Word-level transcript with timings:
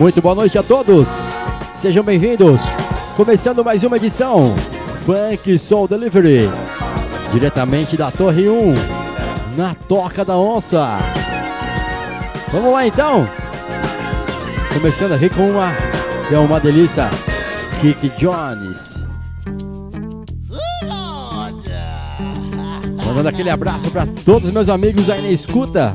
Muito 0.00 0.22
boa 0.22 0.34
noite 0.34 0.56
a 0.56 0.62
todos. 0.62 1.06
Sejam 1.76 2.02
bem-vindos. 2.02 2.62
Começando 3.18 3.62
mais 3.62 3.84
uma 3.84 3.98
edição 3.98 4.56
Funk 5.04 5.58
Soul 5.58 5.86
Delivery, 5.86 6.50
diretamente 7.30 7.98
da 7.98 8.10
Torre 8.10 8.48
1, 8.48 8.74
na 9.58 9.74
Toca 9.74 10.24
da 10.24 10.38
Onça. 10.38 10.88
Vamos 12.50 12.72
lá 12.72 12.86
então. 12.86 13.28
Começando 14.72 15.12
aqui 15.12 15.28
com 15.28 15.50
uma 15.50 15.70
é 16.32 16.38
uma 16.38 16.58
delícia, 16.58 17.10
Kiki 17.82 18.08
Jones. 18.16 19.04
Mandando 23.04 23.28
aquele 23.28 23.50
abraço 23.50 23.90
para 23.90 24.06
todos 24.24 24.48
os 24.48 24.54
meus 24.54 24.70
amigos 24.70 25.10
aí 25.10 25.20
na 25.20 25.28
escuta. 25.28 25.94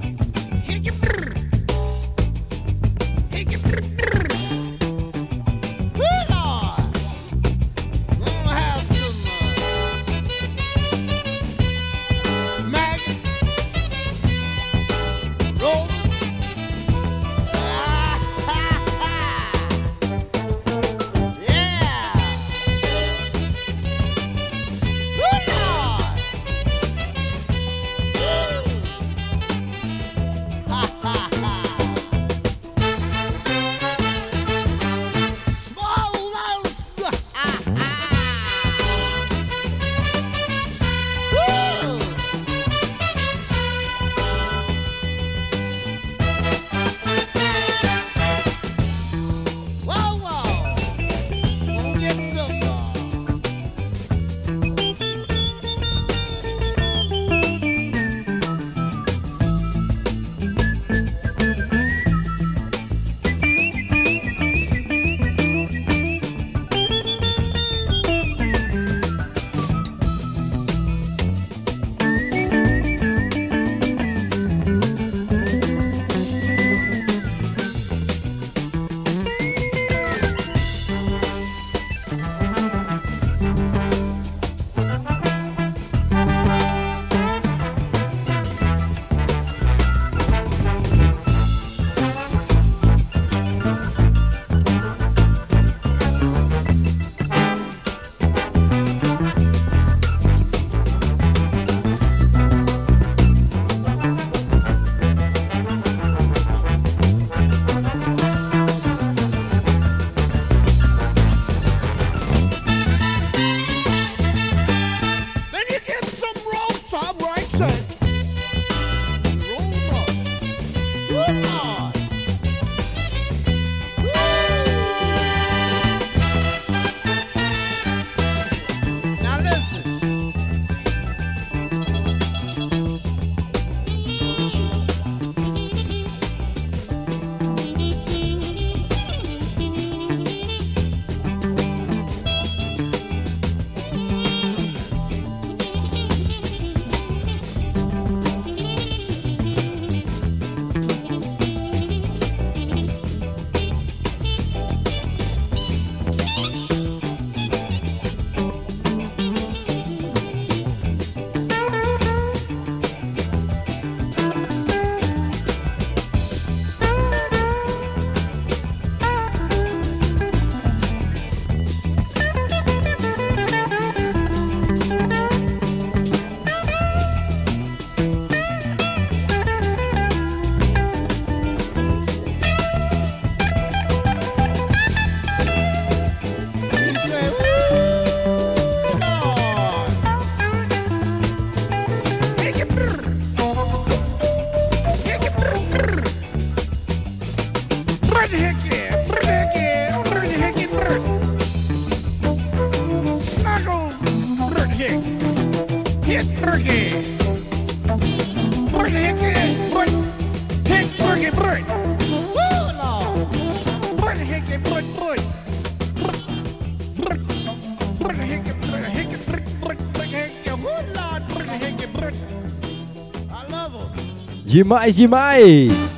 Demais, 224.55 224.95
demais! 224.95 225.97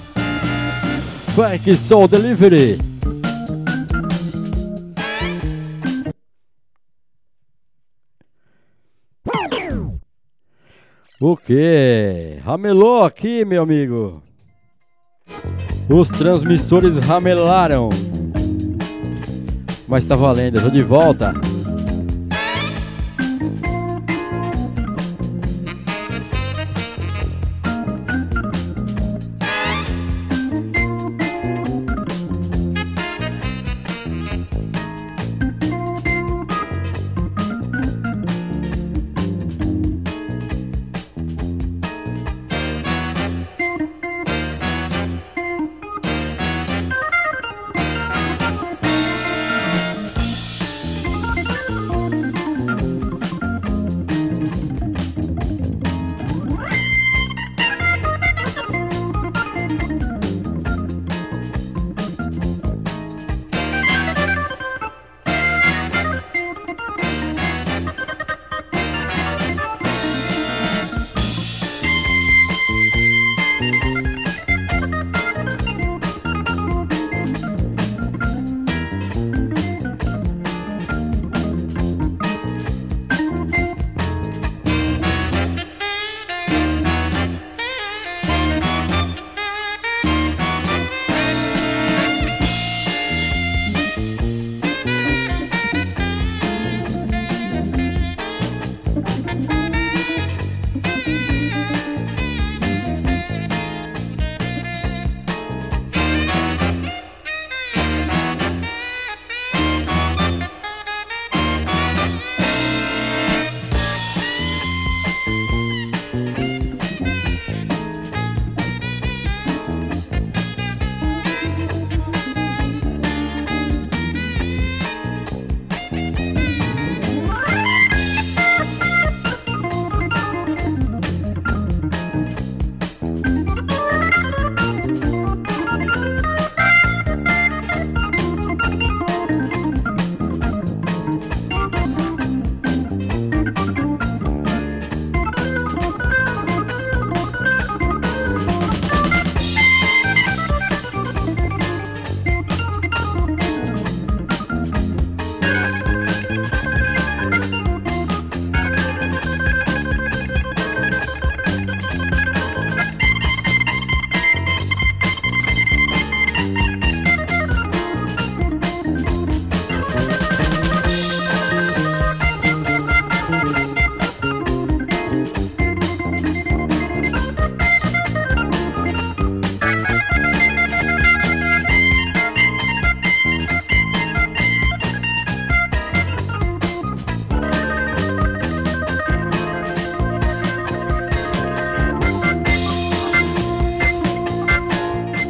Funk 1.36 1.78
Soul 1.78 2.08
Delivery. 2.08 2.80
O 11.22 11.38
que? 11.38 12.40
Ramelou 12.44 13.04
aqui, 13.04 13.46
meu 13.46 13.62
amigo. 13.62 14.24
Os 15.88 16.10
transmissores 16.10 16.98
ramelaram. 16.98 17.90
Mas 19.88 20.04
tá 20.04 20.16
valendo, 20.16 20.58
eu 20.58 20.64
tô 20.64 20.70
de 20.72 20.82
volta. 20.82 21.32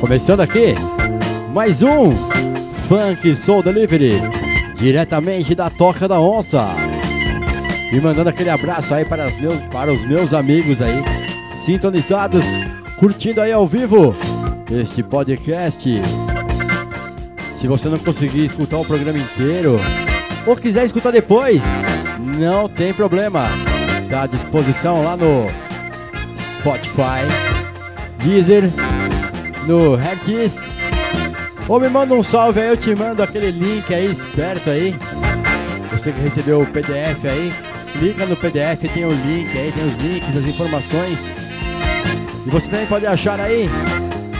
Começando 0.07 0.39
aqui, 0.39 0.73
mais 1.53 1.81
um 1.81 2.13
Funk 2.87 3.35
Soul 3.35 3.61
Delivery, 3.61 4.13
diretamente 4.73 5.53
da 5.53 5.69
Toca 5.69 6.07
da 6.07 6.17
Onça. 6.17 6.65
E 7.91 7.99
mandando 7.99 8.29
aquele 8.29 8.49
abraço 8.49 8.93
aí 8.93 9.03
para 9.03 9.27
os 9.27 9.35
meus, 9.35 9.59
para 9.63 9.91
os 9.91 10.05
meus 10.05 10.33
amigos 10.33 10.81
aí, 10.81 11.03
sintonizados, 11.45 12.45
curtindo 12.97 13.41
aí 13.41 13.51
ao 13.51 13.67
vivo 13.67 14.15
este 14.71 15.03
podcast. 15.03 16.01
Se 17.53 17.67
você 17.67 17.89
não 17.89 17.99
conseguir 17.99 18.45
escutar 18.45 18.77
o 18.77 18.85
programa 18.85 19.19
inteiro 19.19 19.77
ou 20.45 20.55
quiser 20.55 20.85
escutar 20.85 21.11
depois, 21.11 21.61
não 22.17 22.69
tem 22.69 22.93
problema. 22.93 23.45
Está 24.05 24.21
à 24.21 24.27
disposição 24.27 25.03
lá 25.03 25.17
no 25.17 25.47
Spotify, 26.61 27.27
Deezer, 28.23 28.71
no 29.67 29.95
Hertz. 29.95 30.69
Ou 31.67 31.79
me 31.79 31.89
manda 31.89 32.13
um 32.13 32.21
salve 32.23 32.61
aí, 32.61 32.69
eu 32.69 32.77
te 32.77 32.95
mando 32.95 33.21
aquele 33.21 33.51
link 33.51 33.93
aí, 33.93 34.09
esperto 34.09 34.69
aí. 34.69 34.95
Você 35.91 36.13
que 36.13 36.21
recebeu 36.21 36.61
o 36.61 36.65
PDF 36.65 37.25
aí, 37.25 37.51
clica 37.91 38.25
no 38.25 38.37
PDF, 38.37 38.81
tem 38.93 39.03
o 39.05 39.11
link 39.11 39.49
aí, 39.57 39.71
tem 39.71 39.85
os 39.85 39.95
links, 39.97 40.37
as 40.37 40.45
informações. 40.45 41.31
E 42.45 42.49
você 42.49 42.71
também 42.71 42.87
pode 42.87 43.05
achar 43.05 43.37
aí 43.39 43.69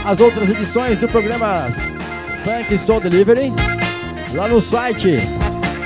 as 0.04 0.20
outras 0.20 0.48
edições 0.48 0.98
do 0.98 1.08
programa 1.08 1.68
Funk 2.44 2.78
Soul 2.78 3.00
Delivery 3.00 3.52
lá 4.32 4.46
no 4.48 4.62
site 4.62 5.18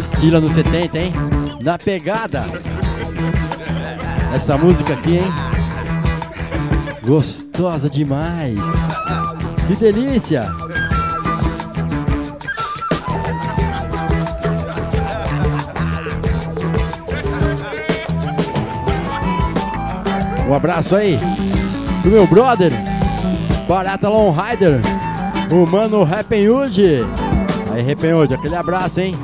Estilo 0.00 0.38
anos 0.38 0.52
70, 0.52 0.98
hein? 0.98 1.12
Na 1.62 1.78
pegada. 1.78 2.44
Essa 4.34 4.56
música 4.56 4.94
aqui, 4.94 5.18
hein? 5.18 5.32
Gostosa 7.02 7.88
demais. 7.88 8.58
Que 9.66 9.76
delícia. 9.76 10.48
Um 20.50 20.54
abraço 20.54 20.96
aí 20.96 21.16
pro 22.02 22.10
meu 22.10 22.26
brother, 22.26 22.72
Barata 23.68 24.08
Long 24.08 24.32
Rider, 24.32 24.80
o 25.48 25.64
mano 25.64 26.02
Rappenwood. 26.02 27.06
Aí, 27.72 27.82
Rappenwood, 27.82 28.34
aquele 28.34 28.56
abraço, 28.56 29.00
hein? 29.00 29.14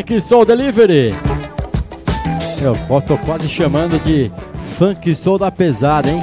Funk 0.00 0.18
Soul 0.18 0.46
Delivery. 0.46 1.14
Eu 2.62 3.02
tô 3.02 3.18
quase 3.18 3.46
chamando 3.50 4.02
de 4.02 4.32
Funk 4.78 5.14
Soul 5.14 5.38
da 5.38 5.50
Pesada, 5.50 6.08
hein? 6.08 6.22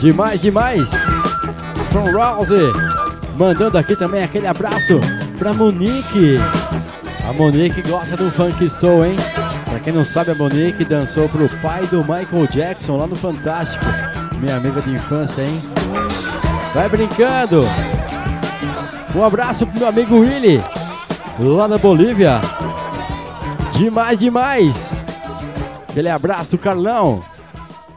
Demais, 0.00 0.40
demais. 0.40 0.90
From 1.92 2.10
Rouse. 2.10 2.52
Mandando 3.38 3.78
aqui 3.78 3.94
também 3.94 4.24
aquele 4.24 4.48
abraço 4.48 5.00
pra 5.38 5.52
Monique. 5.52 6.40
A 7.28 7.32
Monique 7.32 7.80
gosta 7.82 8.16
do 8.16 8.28
funk 8.32 8.68
soul, 8.68 9.06
hein? 9.06 9.16
Quem 9.84 9.92
não 9.92 10.04
sabe, 10.04 10.30
a 10.30 10.34
Monique 10.34 10.84
dançou 10.84 11.28
pro 11.28 11.48
pai 11.60 11.84
do 11.86 11.98
Michael 11.98 12.46
Jackson 12.52 12.96
lá 12.96 13.06
no 13.06 13.16
Fantástico. 13.16 13.84
Minha 14.38 14.56
amiga 14.56 14.80
de 14.80 14.90
infância, 14.90 15.42
hein? 15.42 15.60
Vai 16.72 16.88
brincando. 16.88 17.64
Um 19.14 19.24
abraço 19.24 19.66
pro 19.66 19.78
meu 19.78 19.88
amigo 19.88 20.20
Willy, 20.20 20.62
lá 21.38 21.66
na 21.66 21.78
Bolívia. 21.78 22.40
Demais, 23.72 24.20
demais. 24.20 25.04
Aquele 25.88 26.08
abraço, 26.08 26.56
Carlão. 26.56 27.20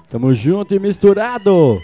Tamo 0.10 0.34
junto 0.34 0.74
e 0.74 0.80
misturado. 0.80 1.82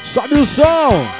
Sobe 0.00 0.38
o 0.38 0.46
som! 0.46 1.19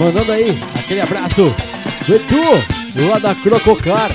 Mandando 0.00 0.32
aí 0.32 0.58
aquele 0.78 1.02
abraço 1.02 1.54
do 2.06 2.14
Edu, 2.14 3.06
lá 3.06 3.18
da 3.18 3.34
Crococar. 3.34 4.10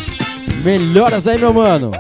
Melhoras 0.64 1.28
aí, 1.28 1.38
meu 1.38 1.54
mano. 1.54 1.92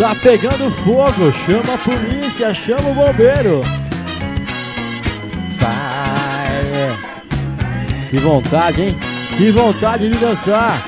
Tá 0.00 0.14
pegando 0.14 0.70
fogo, 0.70 1.30
chama 1.44 1.74
a 1.74 1.78
polícia, 1.78 2.54
chama 2.54 2.88
o 2.88 2.94
bombeiro. 2.94 3.60
Vai. 5.58 6.96
Que 8.08 8.16
vontade, 8.16 8.80
hein? 8.80 8.96
Que 9.36 9.50
vontade 9.50 10.08
de 10.08 10.16
dançar. 10.16 10.82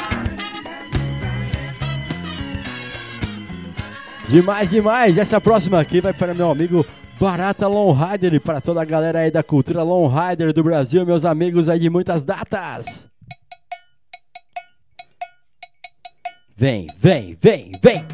Demais, 4.31 4.71
demais. 4.71 5.19
Essa 5.19 5.39
próxima 5.39 5.79
aqui 5.79 6.01
vai 6.01 6.15
para 6.15 6.33
meu 6.33 6.51
amigo 6.51 6.87
Barata 7.21 7.69
Long 7.69 7.93
Rider 7.93 8.33
e 8.33 8.41
para 8.41 8.63
toda 8.63 8.81
a 8.81 8.87
galera 8.87 9.19
aí 9.19 9.31
da 9.31 9.43
cultura 9.43 9.83
Long 9.83 10.09
Rider 10.09 10.55
do 10.55 10.65
Brasil, 10.65 11.05
meus 11.05 11.27
amigos 11.27 11.69
aí 11.69 11.79
de 11.79 11.91
muitas 11.91 12.25
datas. 12.25 13.05
Vem, 16.57 16.87
vem, 16.99 17.37
vem, 17.39 17.73
vem. 17.83 18.12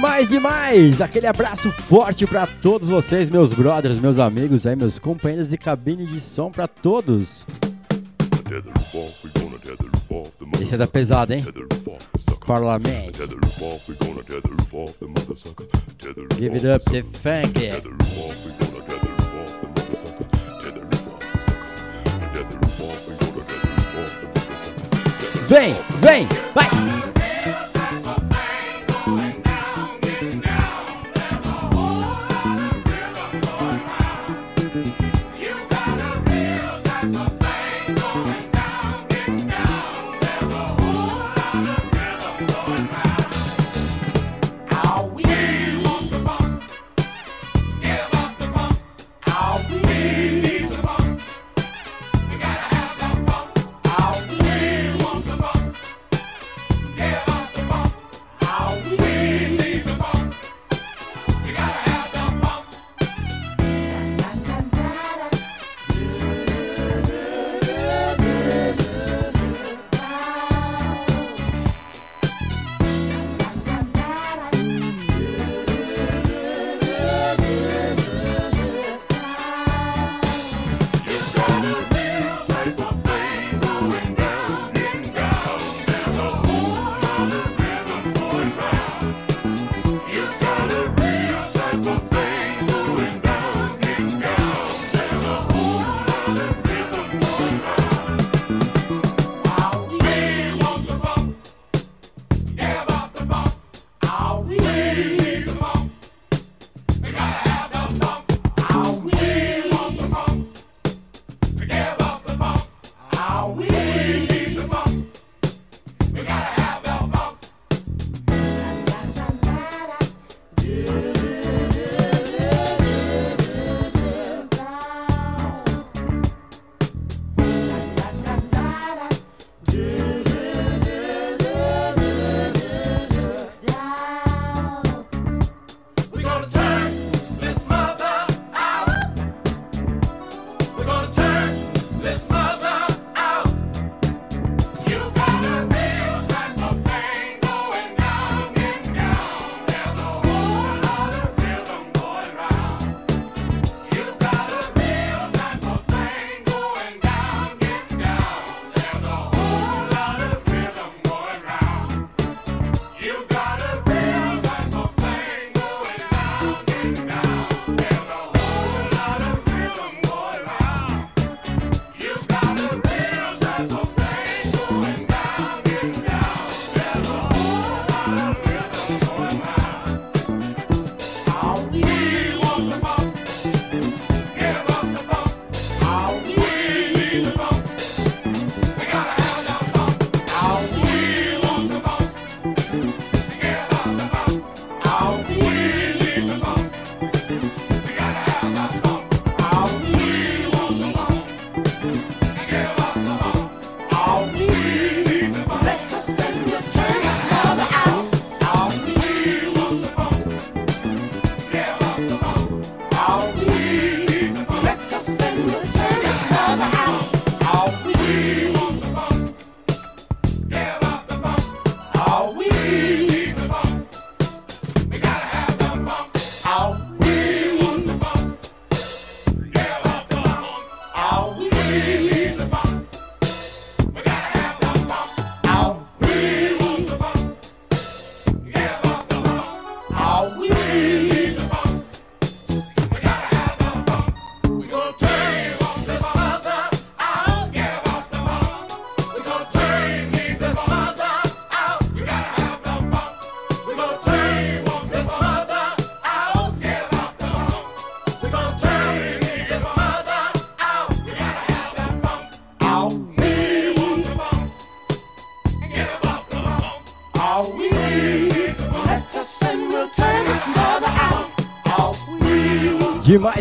demais, 0.00 0.30
demais! 0.30 1.00
Aquele 1.02 1.26
abraço 1.26 1.70
forte 1.86 2.26
para 2.26 2.46
todos 2.46 2.88
vocês, 2.88 3.28
meus 3.28 3.52
brothers, 3.52 3.98
meus 3.98 4.18
amigos, 4.18 4.66
aí, 4.66 4.74
meus 4.74 4.98
companheiros 4.98 5.50
de 5.50 5.58
cabine 5.58 6.06
de 6.06 6.18
som 6.22 6.50
para 6.50 6.66
todos. 6.66 7.44
Esse 10.58 10.74
é 10.74 10.78
da 10.78 10.86
pesada, 10.86 11.36
hein? 11.36 11.44
parlamento 12.46 13.20
Give 16.38 16.54
it 16.54 16.66
up, 16.66 16.82
the 16.86 17.02
funk. 17.22 17.60
Vem, 25.46 25.74
vem, 26.00 26.28
vai! 26.54 26.99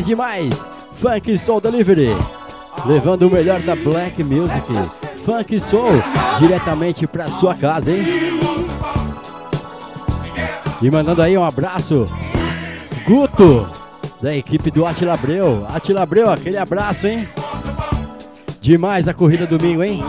Demais. 0.10 0.50
Funk 0.96 1.38
Soul 1.38 1.62
Delivery. 1.62 2.10
Levando 2.86 3.28
o 3.28 3.30
melhor 3.30 3.62
da 3.62 3.76
Black 3.76 4.24
Music. 4.24 4.66
Funk 5.24 5.60
Soul 5.60 5.92
diretamente 6.40 7.06
pra 7.06 7.30
sua 7.30 7.54
casa, 7.54 7.92
hein? 7.92 8.04
E 10.82 10.90
mandando 10.90 11.22
aí 11.22 11.38
um 11.38 11.44
abraço. 11.44 12.08
Guto, 13.06 13.70
da 14.20 14.36
equipe 14.36 14.72
do 14.72 14.84
Atila 14.86 15.14
Abreu. 15.14 15.66
Atila 15.70 16.02
Abreu, 16.02 16.32
aquele 16.32 16.58
abraço, 16.58 17.06
hein? 17.06 17.28
Demais 18.60 19.08
a 19.08 19.14
corrida 19.14 19.46
domingo, 19.46 19.84
hein? 19.84 20.02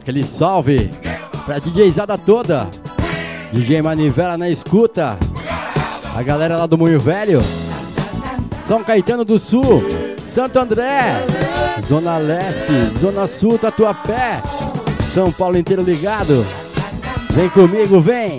Aquele 0.00 0.24
salve 0.24 0.90
pra 1.48 1.58
DJzada 1.58 2.18
toda. 2.18 2.68
DJ 3.50 3.80
Manivela 3.80 4.36
na 4.36 4.50
escuta. 4.50 5.16
A 6.14 6.22
galera 6.22 6.58
lá 6.58 6.66
do 6.66 6.76
Moinho 6.76 7.00
Velho. 7.00 7.40
São 8.60 8.84
Caetano 8.84 9.24
do 9.24 9.38
Sul. 9.38 9.82
Santo 10.20 10.58
André. 10.58 11.14
Zona 11.86 12.18
Leste. 12.18 12.98
Zona 12.98 13.26
Sul, 13.26 13.56
Tatuapé. 13.56 14.42
São 15.00 15.32
Paulo 15.32 15.56
inteiro 15.56 15.82
ligado. 15.82 16.46
Vem 17.30 17.48
comigo, 17.48 17.98
vem. 17.98 18.36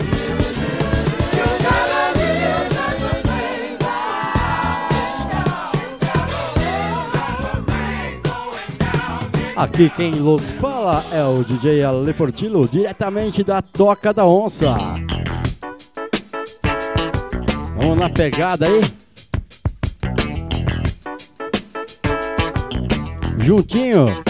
Aqui 9.60 9.89
quem 9.89 10.13
los 10.13 10.54
fala 10.54 11.04
é 11.12 11.22
o 11.22 11.43
DJ 11.43 11.84
Ale 11.84 12.13
Portillo, 12.13 12.65
diretamente 12.65 13.43
da 13.43 13.62
Toca 13.62 14.13
da 14.13 14.26
Onça. 14.26 14.74
Vamos 17.76 17.98
na 17.98 18.10
pegada 18.10 18.67
aí. 18.67 18.80
Juntinho. 23.39 24.24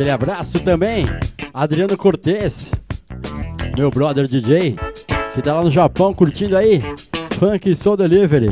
Aquele 0.00 0.12
abraço 0.12 0.58
também, 0.60 1.04
Adriano 1.52 1.94
Cortez, 1.94 2.72
meu 3.76 3.90
brother 3.90 4.26
DJ, 4.26 4.74
que 5.34 5.42
tá 5.42 5.52
lá 5.52 5.62
no 5.62 5.70
Japão 5.70 6.14
curtindo 6.14 6.56
aí, 6.56 6.80
Funk 7.38 7.76
Soul 7.76 7.98
Delivery. 7.98 8.48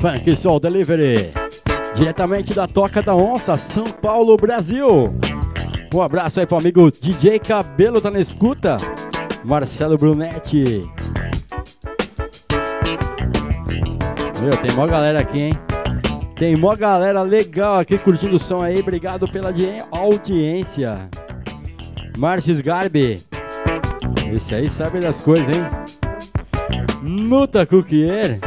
Funk 0.00 0.34
Soul 0.36 0.58
Delivery, 0.58 1.30
diretamente 1.98 2.54
da 2.54 2.64
Toca 2.64 3.02
da 3.02 3.14
Onça, 3.14 3.58
São 3.58 3.84
Paulo, 3.84 4.36
Brasil. 4.36 5.12
Um 5.92 6.00
abraço 6.00 6.38
aí 6.38 6.46
pro 6.46 6.56
amigo 6.56 6.92
DJ 6.92 7.40
Cabelo, 7.40 8.00
tá 8.00 8.08
na 8.08 8.20
escuta? 8.20 8.76
Marcelo 9.44 9.98
Brunetti. 9.98 10.88
Meu, 14.40 14.56
tem 14.62 14.70
mó 14.76 14.86
galera 14.86 15.18
aqui, 15.18 15.40
hein? 15.40 15.52
Tem 16.36 16.54
mó 16.54 16.76
galera 16.76 17.22
legal 17.22 17.80
aqui 17.80 17.98
curtindo 17.98 18.36
o 18.36 18.38
som 18.38 18.62
aí. 18.62 18.78
Obrigado 18.78 19.26
pela 19.26 19.52
audiência. 19.90 21.10
Marcis 22.16 22.60
Garbi. 22.60 23.20
Esse 24.32 24.54
aí 24.54 24.70
sabe 24.70 25.00
das 25.00 25.20
coisas, 25.20 25.56
hein? 25.56 25.64
Nuta 27.02 27.66
Cookier. 27.66 28.38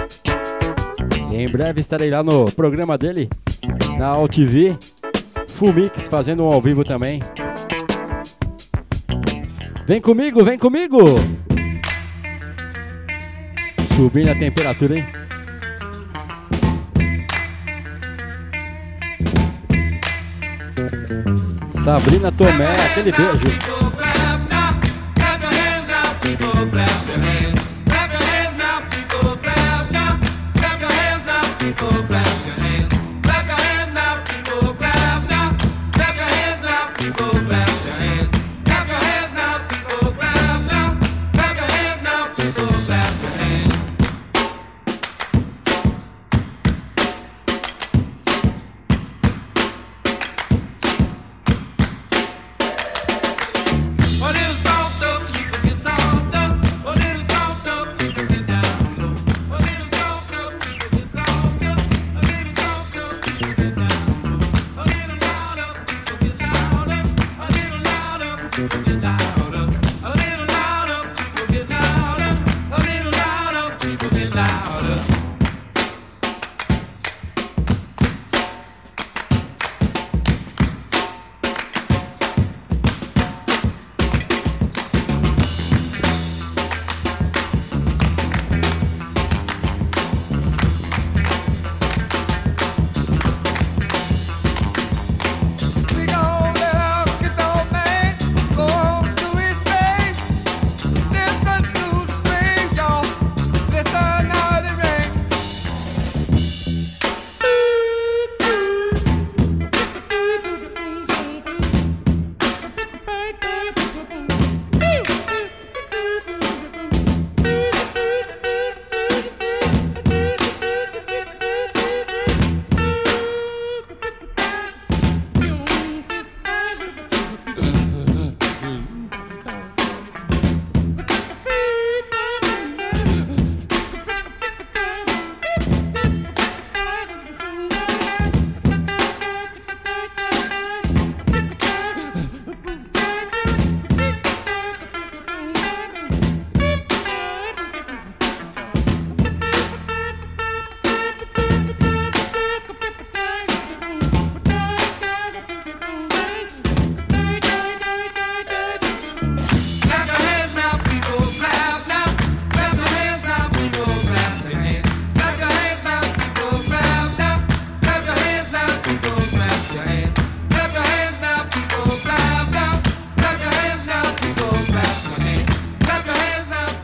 Em 1.33 1.47
breve 1.47 1.79
estarei 1.79 2.09
lá 2.09 2.21
no 2.21 2.51
programa 2.51 2.97
dele, 2.97 3.29
na 4.01 4.07
AltV. 4.07 4.79
Fumix 5.47 6.09
fazendo 6.09 6.43
um 6.43 6.51
ao 6.51 6.59
vivo 6.59 6.83
também. 6.83 7.21
Vem 9.85 10.01
comigo, 10.01 10.43
vem 10.43 10.57
comigo! 10.57 10.97
Subindo 13.95 14.31
a 14.31 14.35
temperatura, 14.35 14.97
hein? 14.97 15.05
Sabrina 21.71 22.31
Tomé, 22.31 22.85
aquele 22.85 23.11
beijo. 23.11 23.81
people 31.59 32.03
blast. 32.09 32.40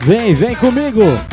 Vem, 0.08 0.32
vem 0.32 0.56
comigo! 0.56 1.27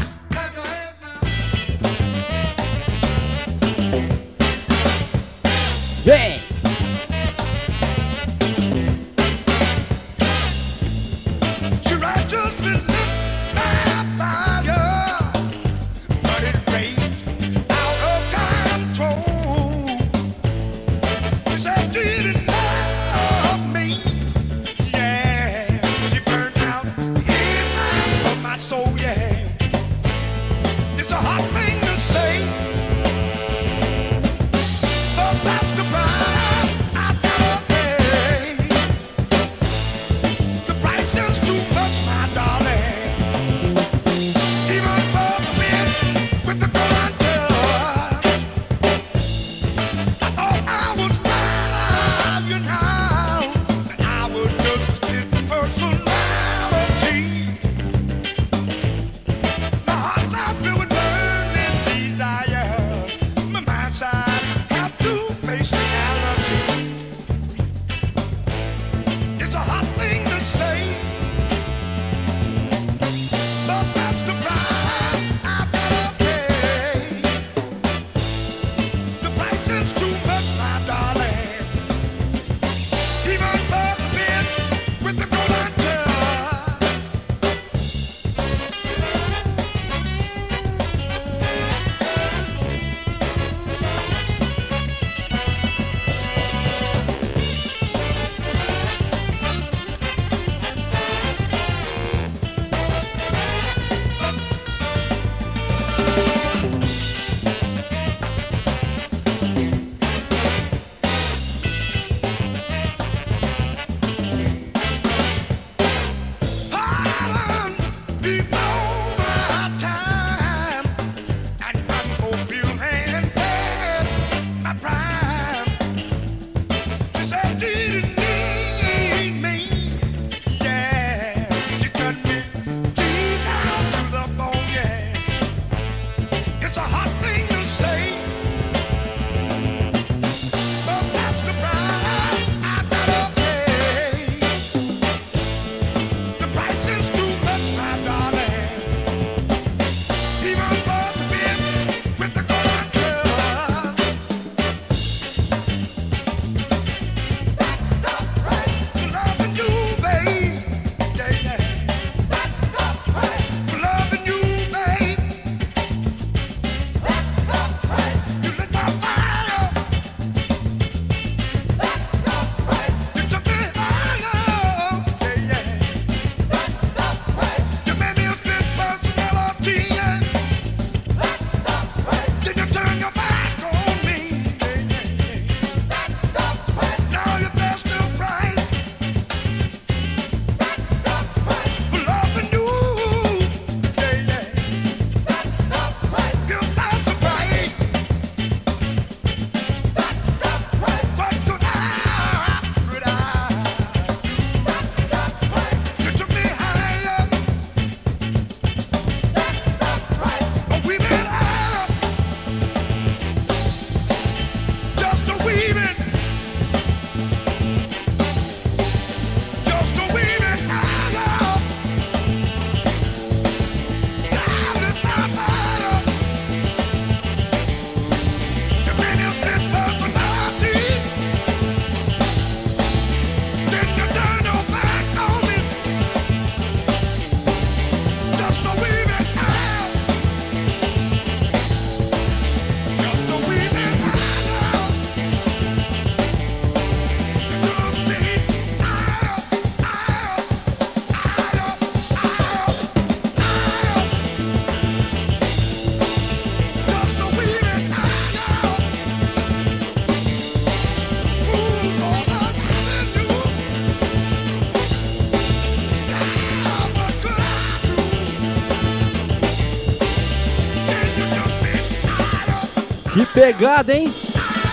Pegada, 273.46 273.96
hein? 273.96 274.12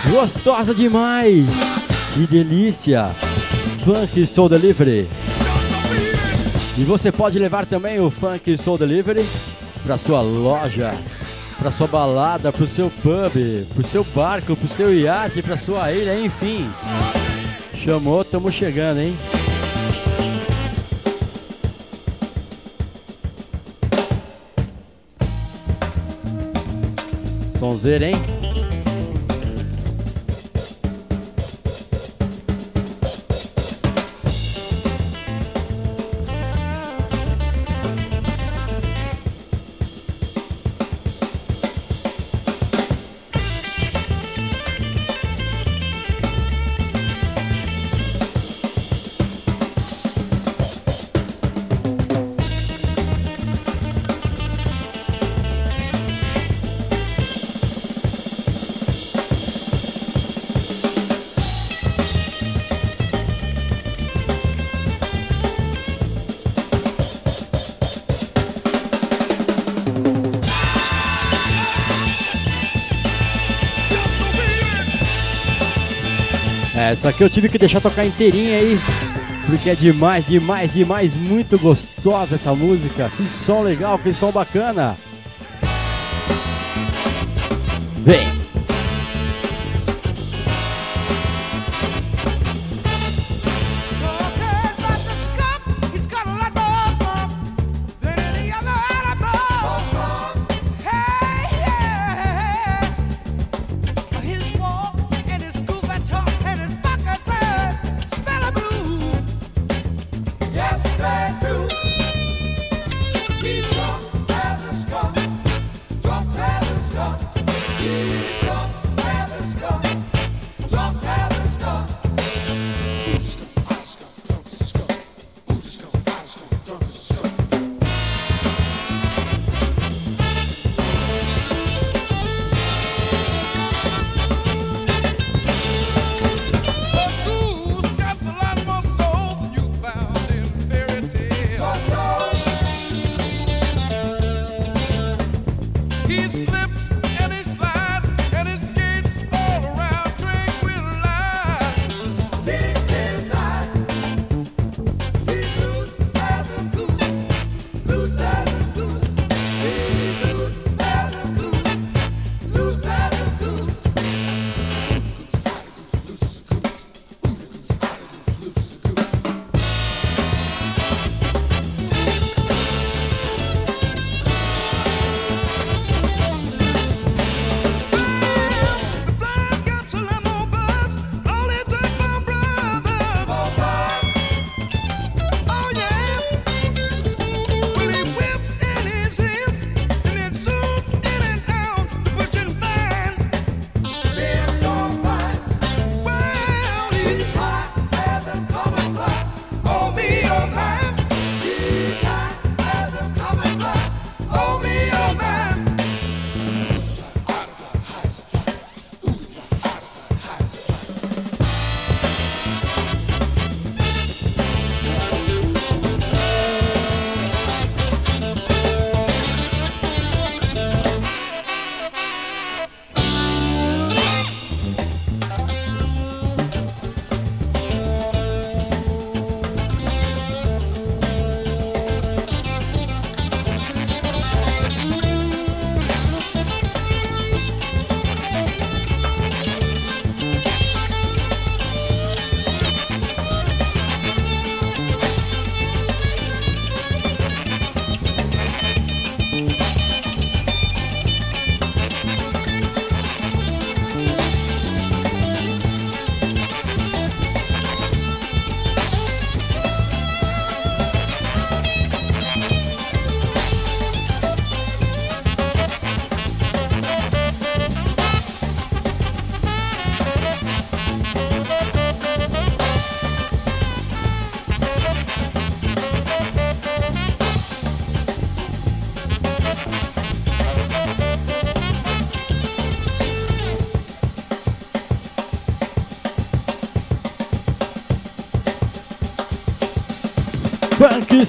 Gostosa 0.09 0.73
demais! 0.73 1.45
Que 2.15 2.25
delícia! 2.25 3.11
Funk 3.85 4.25
Soul 4.25 4.49
Delivery. 4.49 5.07
E 6.75 6.83
você 6.83 7.11
pode 7.11 7.37
levar 7.37 7.67
também 7.67 7.99
o 7.99 8.09
Funk 8.09 8.57
Soul 8.57 8.79
Delivery 8.79 9.23
para 9.83 9.95
sua 9.99 10.21
loja, 10.21 10.91
para 11.59 11.69
sua 11.69 11.85
balada, 11.85 12.51
para 12.51 12.63
o 12.63 12.67
seu 12.67 12.89
pub, 12.89 13.67
para 13.75 13.81
o 13.81 13.85
seu 13.85 14.03
barco, 14.05 14.55
para 14.55 14.65
o 14.65 14.69
seu 14.69 14.91
iate, 14.91 15.43
para 15.43 15.55
sua 15.55 15.91
ilha, 15.91 16.19
enfim. 16.19 16.67
Chamou, 17.75 18.25
tamo 18.25 18.51
chegando, 18.51 19.01
hein? 19.01 19.15
Sonzeira, 27.59 28.09
hein? 28.09 28.32
Essa 77.03 77.09
aqui 77.09 77.21
eu 77.21 77.29
tive 77.29 77.49
que 77.49 77.57
deixar 77.57 77.81
tocar 77.81 78.05
inteirinha 78.05 78.59
aí. 78.59 78.79
Porque 79.45 79.71
é 79.71 79.75
demais, 79.75 80.25
demais, 80.25 80.71
demais. 80.71 81.13
Muito 81.13 81.59
gostosa 81.59 82.35
essa 82.35 82.55
música. 82.55 83.11
Que 83.17 83.27
som 83.27 83.61
legal, 83.61 83.99
que 83.99 84.13
som 84.13 84.31
bacana. 84.31 84.95
Vem. 88.05 88.32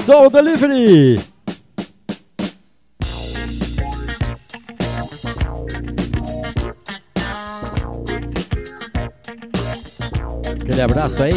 Soul 0.05 0.29
Delivery. 0.29 1.19
Aquele 10.61 10.83
abraço 10.83 11.23
aí. 11.23 11.33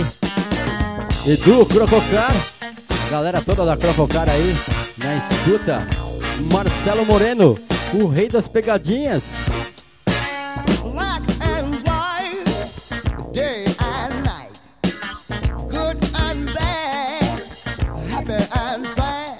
Edu 1.25 1.65
Crococar. 1.65 2.33
Galera 3.09 3.41
toda 3.41 3.65
da 3.65 3.77
Crococar 3.77 4.27
aí 4.27 4.53
na 4.97 5.15
escuta. 5.15 5.87
Marcelo 6.51 7.05
Moreno, 7.05 7.57
o 7.93 8.05
rei 8.07 8.27
das 8.27 8.49
pegadinhas. 8.49 9.36
and 18.39 18.87
sad. 18.87 19.36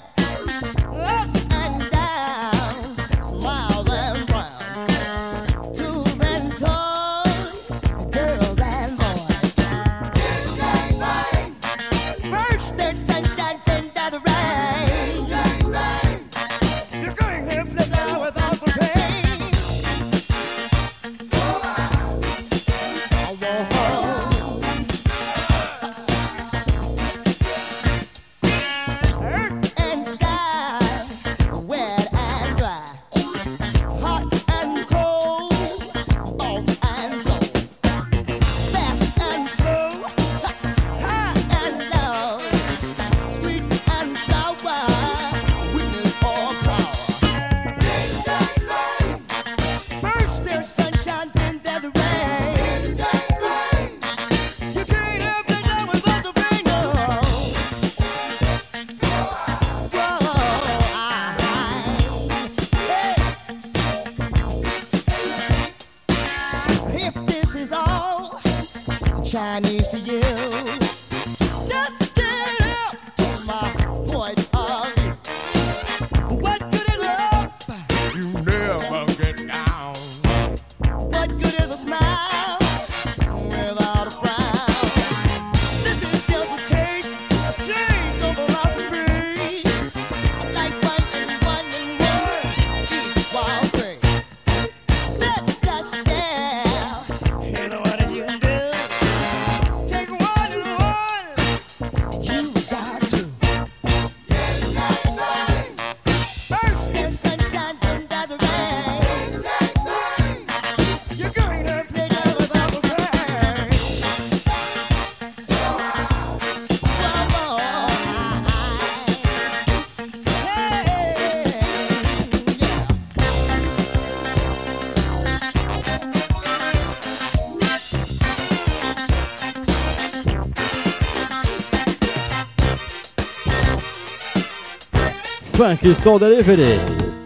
Funk 135.68 135.94
Soul 135.94 136.18
Delivery. 136.18 136.80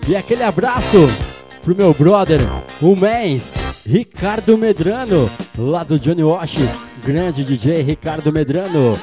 E 0.09 0.16
aquele 0.16 0.43
abraço 0.43 1.09
pro 1.62 1.76
meu 1.76 1.95
brother, 1.95 2.40
o 2.80 2.97
Mens, 2.97 3.84
Ricardo 3.86 4.59
Medrano, 4.59 5.30
lá 5.57 5.84
do 5.84 5.97
Johnny 5.97 6.24
Wash, 6.24 6.57
grande 7.05 7.45
DJ 7.45 7.82
Ricardo 7.82 8.32
Medrano. 8.32 8.99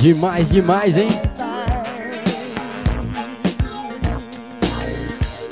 Demais, 0.00 0.48
demais, 0.48 0.96
hein? 0.96 1.08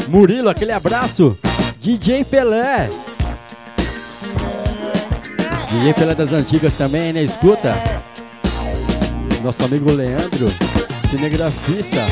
Murilo, 0.09 0.49
aquele 0.49 0.71
abraço. 0.71 1.37
DJ 1.81 2.25
Pelé. 2.25 2.89
DJ 5.69 5.95
Pelé 5.95 6.15
das 6.15 6.33
antigas 6.33 6.75
também, 6.75 7.13
né? 7.13 7.25
Escuta. 7.25 7.75
Nosso 9.43 9.65
amigo 9.65 9.93
Leandro, 9.93 10.49
cinegrafista. 11.11 12.05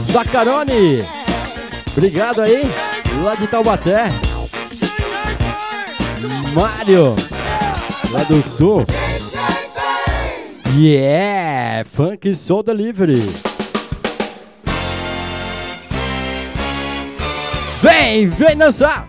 Zacarone. 0.00 1.04
Obrigado 1.96 2.42
aí 2.42 2.89
lá 3.22 3.34
de 3.34 3.46
Taubaté. 3.46 4.08
Mário, 6.54 7.14
lá 8.10 8.22
do 8.24 8.42
Sul. 8.42 8.84
Yeah, 10.76 11.84
Funk 11.84 12.34
Soul 12.34 12.62
Delivery. 12.62 13.22
Vem, 17.82 18.28
vem 18.28 18.56
dançar! 18.56 19.06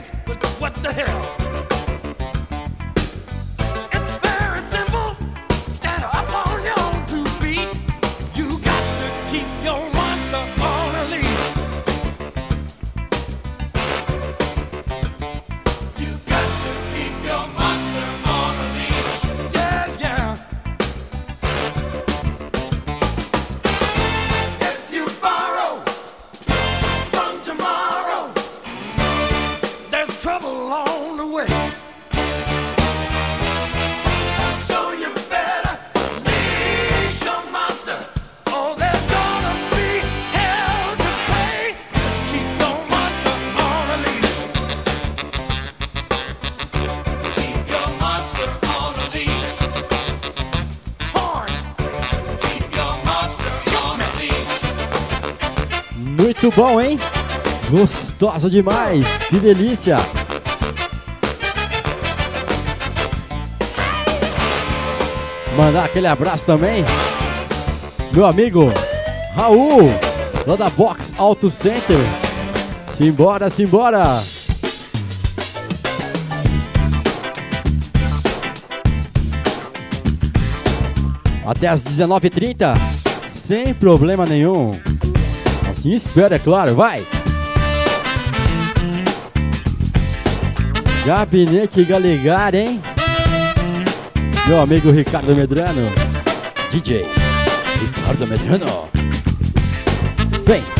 Relate, 0.00 0.12
but 0.26 0.44
what 0.60 0.74
the 0.76 0.92
hell? 0.92 1.49
Bom, 56.56 56.80
hein? 56.80 56.98
Gostoso 57.70 58.50
demais, 58.50 59.06
que 59.28 59.38
delícia! 59.38 59.96
Mandar 65.56 65.84
aquele 65.84 66.08
abraço 66.08 66.44
também, 66.44 66.84
meu 68.12 68.26
amigo 68.26 68.72
Raul, 69.36 69.92
lá 70.46 70.56
da 70.56 70.68
Box 70.70 71.14
Auto 71.16 71.48
Center. 71.50 71.98
Simbora, 72.88 73.48
simbora! 73.48 74.20
Até 81.46 81.68
às 81.68 81.84
19h30, 81.84 82.74
sem 83.28 83.72
problema 83.74 84.26
nenhum. 84.26 84.72
Assim 85.80 85.94
espera, 85.94 86.34
é 86.36 86.38
claro, 86.38 86.74
vai! 86.74 87.06
Gabinete 91.06 91.82
Galegar, 91.86 92.54
hein? 92.54 92.82
Meu 94.46 94.60
amigo 94.60 94.90
Ricardo 94.90 95.34
Medrano. 95.34 95.90
DJ 96.70 97.06
Ricardo 97.80 98.26
Medrano. 98.26 98.90
Vem! 100.44 100.79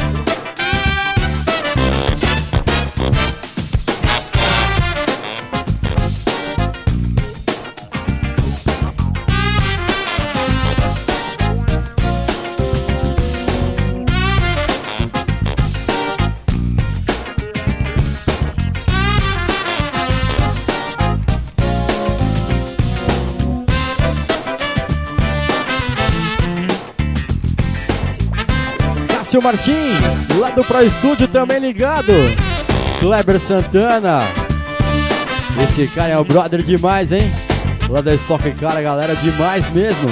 Cássio 29.31 29.43
Martim, 29.43 30.39
lá 30.41 30.51
do 30.51 30.65
Pro 30.65 30.83
Estúdio 30.85 31.29
também 31.29 31.61
ligado. 31.61 32.13
Kleber 32.99 33.39
Santana. 33.39 34.19
Esse 35.63 35.87
cara 35.87 36.09
é 36.09 36.19
o 36.19 36.25
brother 36.25 36.61
demais, 36.65 37.13
hein? 37.13 37.31
Lá 37.89 38.01
da 38.01 38.13
Stock 38.17 38.51
Car, 38.55 38.83
galera, 38.83 39.15
demais 39.15 39.65
mesmo. 39.73 40.09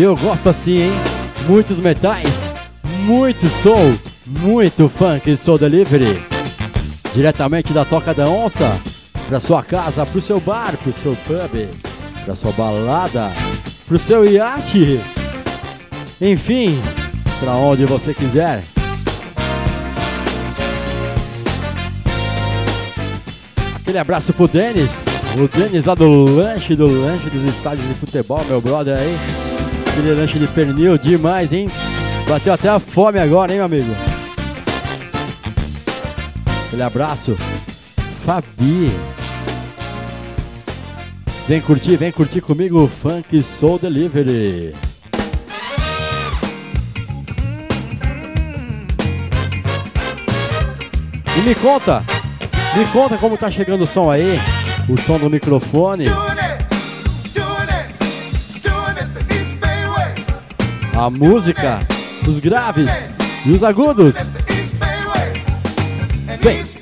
E 0.00 0.02
eu 0.02 0.16
gosto 0.16 0.48
assim, 0.48 0.84
hein? 0.84 0.92
Muitos 1.46 1.76
metais, 1.76 2.48
muito 3.00 3.46
soul, 3.62 3.98
muito 4.24 4.88
funk 4.88 5.36
soul 5.36 5.58
delivery. 5.58 6.18
Diretamente 7.12 7.70
da 7.74 7.84
Toca 7.84 8.14
da 8.14 8.26
Onça, 8.26 8.80
pra 9.28 9.38
sua 9.38 9.62
casa, 9.62 10.06
pro 10.06 10.22
seu 10.22 10.40
bar, 10.40 10.74
pro 10.78 10.90
seu 10.90 11.14
pub, 11.26 11.68
pra 12.24 12.34
sua 12.34 12.50
balada, 12.52 13.30
pro 13.86 13.98
seu 13.98 14.24
iate. 14.24 14.98
Enfim, 16.18 16.80
pra 17.38 17.56
onde 17.56 17.84
você 17.84 18.14
quiser. 18.14 18.64
Aquele 23.74 23.98
abraço 23.98 24.32
pro 24.32 24.48
Denis, 24.48 25.04
o 25.38 25.46
Denis 25.46 25.84
lá 25.84 25.94
do 25.94 26.24
lanche, 26.24 26.74
do 26.74 26.86
lanche 26.86 27.28
dos 27.28 27.44
estádios 27.44 27.86
de 27.86 27.92
futebol, 27.92 28.42
meu 28.48 28.62
brother 28.62 28.96
aí. 28.96 29.39
Aquele 29.90 30.14
lanche 30.14 30.38
de 30.38 30.46
pernil 30.46 30.96
demais, 30.96 31.52
hein? 31.52 31.68
Bateu 32.28 32.52
até 32.52 32.68
a 32.68 32.78
fome 32.78 33.18
agora, 33.18 33.50
hein, 33.50 33.58
meu 33.58 33.66
amigo? 33.66 33.92
Aquele 36.66 36.82
abraço. 36.82 37.36
Fabi. 38.24 38.90
Vem 41.48 41.60
curtir, 41.60 41.96
vem 41.96 42.12
curtir 42.12 42.40
comigo 42.40 42.84
o 42.84 42.86
Funk 42.86 43.42
Soul 43.42 43.80
Delivery. 43.80 44.72
E 51.36 51.40
me 51.42 51.54
conta, 51.56 52.04
me 52.76 52.84
conta 52.92 53.16
como 53.16 53.36
tá 53.36 53.50
chegando 53.50 53.82
o 53.82 53.86
som 53.86 54.10
aí, 54.10 54.38
o 54.88 54.96
som 54.96 55.18
do 55.18 55.28
microfone, 55.30 56.04
a 61.00 61.08
música, 61.08 61.78
os 62.28 62.38
graves 62.38 62.90
e 63.46 63.52
os 63.52 63.62
agudos. 63.62 64.16
Vem. 66.42 66.79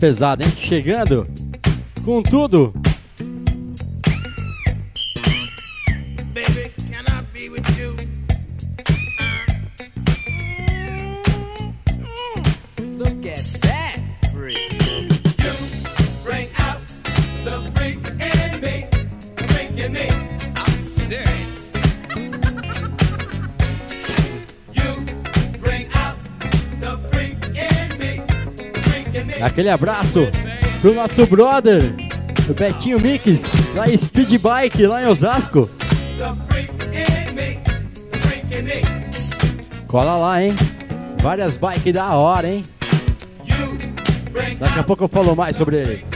pesado, 0.00 0.42
hein? 0.42 0.50
Chegando 0.56 1.26
com 2.06 2.22
tudo 2.22 2.72
Aquele 29.60 29.74
abraço 29.74 30.20
pro 30.80 30.94
nosso 30.94 31.26
brother, 31.26 31.94
o 32.48 32.54
Betinho 32.54 32.98
Mix, 32.98 33.42
lá 33.74 33.86
em 33.90 33.94
Speed 33.94 34.40
Bike, 34.40 34.86
lá 34.86 35.02
em 35.02 35.06
Osasco. 35.06 35.68
Cola 39.86 40.16
lá, 40.16 40.42
hein? 40.42 40.54
Várias 41.20 41.58
bikes 41.58 41.92
da 41.92 42.16
hora, 42.16 42.48
hein? 42.48 42.62
Daqui 44.58 44.78
a 44.78 44.82
pouco 44.82 45.04
eu 45.04 45.08
falo 45.08 45.36
mais 45.36 45.54
sobre 45.58 45.76
ele. 45.76 46.09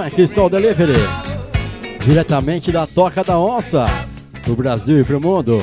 Bike 0.00 0.26
Soul 0.26 0.48
Delivery. 0.48 0.94
Diretamente 2.02 2.72
da 2.72 2.86
Toca 2.86 3.22
da 3.22 3.38
Onça, 3.38 3.84
do 4.46 4.56
Brasil 4.56 4.98
e 4.98 5.04
pro 5.04 5.20
mundo. 5.20 5.60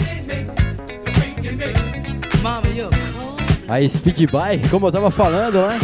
A 3.67 3.89
Speed 3.89 4.29
Bike, 4.29 4.69
como 4.69 4.85
eu 4.85 4.91
tava 4.91 5.09
falando, 5.09 5.55
né? 5.55 5.79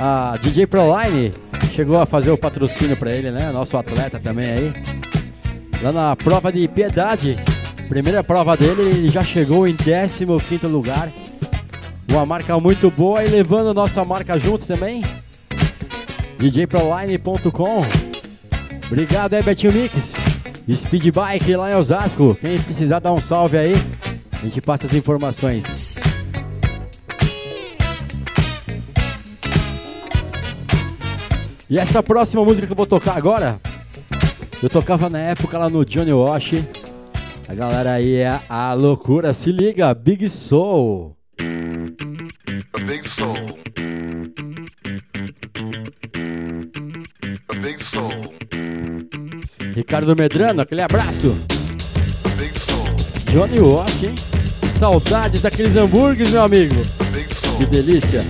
A 0.00 0.38
DJ 0.40 0.66
Proline 0.66 1.30
chegou 1.74 2.00
a 2.00 2.06
fazer 2.06 2.30
o 2.30 2.38
patrocínio 2.38 2.96
para 2.96 3.12
ele, 3.12 3.30
né? 3.30 3.52
Nosso 3.52 3.76
atleta 3.76 4.18
também 4.18 4.50
aí. 4.50 4.72
Lá 5.82 5.92
na 5.92 6.16
prova 6.16 6.50
de 6.50 6.66
piedade, 6.66 7.36
primeira 7.86 8.24
prova 8.24 8.56
dele, 8.56 8.80
ele 8.80 9.08
já 9.10 9.22
chegou 9.22 9.68
em 9.68 9.76
15 9.76 10.24
lugar. 10.68 11.12
Uma 12.08 12.24
marca 12.24 12.58
muito 12.58 12.90
boa 12.90 13.22
e 13.22 13.28
levando 13.28 13.74
nossa 13.74 14.02
marca 14.06 14.38
junto 14.38 14.64
também. 14.64 15.02
DJProline.com. 16.50 17.82
Obrigado 18.86 19.32
aí, 19.32 19.42
Betinho 19.42 19.72
Mix. 19.72 20.14
Speed 20.70 21.10
Bike 21.10 21.56
lá 21.56 21.72
em 21.72 21.74
Osasco. 21.74 22.34
Quem 22.34 22.58
precisar 22.58 22.98
dar 22.98 23.12
um 23.12 23.20
salve 23.20 23.56
aí, 23.56 23.72
a 24.32 24.44
gente 24.44 24.60
passa 24.60 24.86
as 24.86 24.92
informações. 24.92 25.94
E 31.70 31.78
essa 31.78 32.02
próxima 32.02 32.44
música 32.44 32.66
que 32.66 32.72
eu 32.72 32.76
vou 32.76 32.86
tocar 32.86 33.16
agora, 33.16 33.58
eu 34.62 34.68
tocava 34.68 35.08
na 35.08 35.18
época 35.18 35.56
lá 35.56 35.70
no 35.70 35.82
Johnny 35.82 36.12
Wash. 36.12 36.62
A 37.48 37.54
galera 37.54 37.92
aí 37.92 38.16
é 38.16 38.38
a 38.50 38.74
loucura. 38.74 39.32
Se 39.32 39.50
liga, 39.50 39.94
Big 39.94 40.28
Soul. 40.28 41.16
A 42.74 42.84
Big 42.84 43.08
Soul. 43.08 43.73
Ricardo 49.74 50.14
Medrano, 50.14 50.60
aquele 50.62 50.82
abraço. 50.82 51.34
Johnny 53.32 53.58
Walk, 53.58 54.06
hein? 54.06 54.14
Saudades 54.78 55.40
daqueles 55.40 55.76
hambúrgueres, 55.76 56.30
meu 56.30 56.42
amigo. 56.42 56.74
Que 57.56 57.66
delícia. 57.66 58.24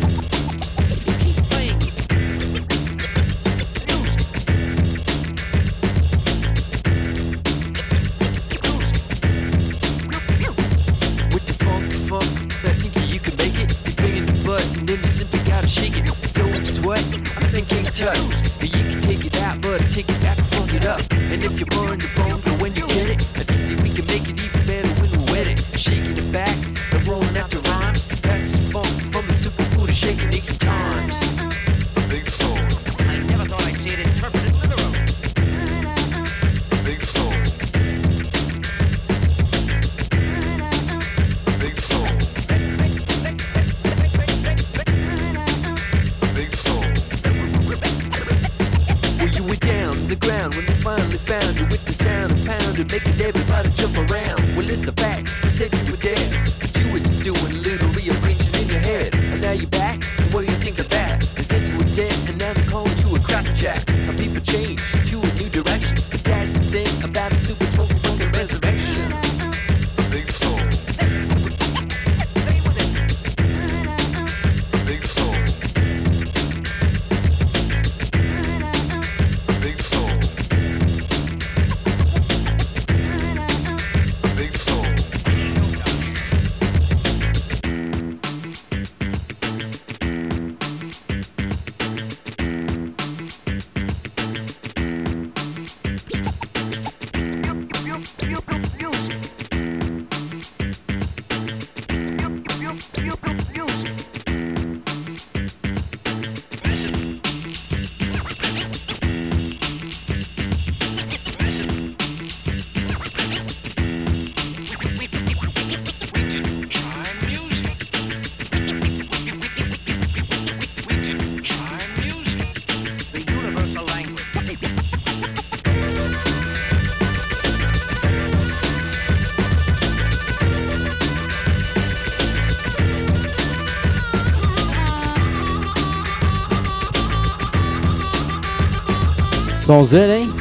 Sonzeira, 139.75 140.21
hein? 140.21 140.33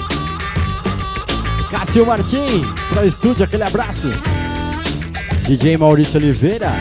Cássio 1.71 2.05
Martim, 2.05 2.61
para 2.89 3.01
o 3.01 3.07
estúdio, 3.07 3.43
aquele 3.43 3.63
abraço. 3.63 4.07
DJ 5.47 5.75
Maurício 5.75 6.19
Oliveira. 6.19 6.71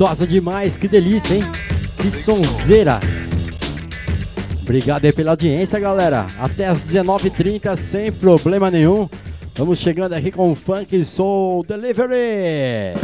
gostosa 0.00 0.26
demais, 0.26 0.78
que 0.78 0.88
delícia, 0.88 1.34
hein? 1.34 1.42
Que 1.98 2.10
sonzeira! 2.10 2.98
Obrigado 4.62 5.04
aí 5.04 5.12
pela 5.12 5.32
audiência, 5.32 5.78
galera. 5.78 6.26
Até 6.38 6.64
às 6.64 6.82
19h30, 6.82 7.76
sem 7.76 8.10
problema 8.10 8.70
nenhum. 8.70 9.06
Vamos 9.54 9.78
chegando 9.78 10.14
aqui 10.14 10.30
com 10.30 10.52
o 10.52 10.54
Funk 10.54 11.04
Soul 11.04 11.66
Delivery. 11.66 12.94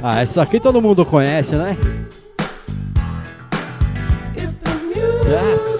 Ah, 0.00 0.20
essa 0.20 0.42
aqui 0.42 0.60
todo 0.60 0.80
mundo 0.80 1.04
conhece, 1.04 1.56
né? 1.56 1.76
Yes. 5.26 5.73